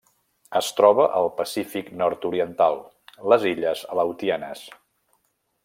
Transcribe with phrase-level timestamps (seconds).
[0.59, 2.79] Es troba al Pacífic nord-oriental:
[3.33, 4.65] les Illes Aleutianes.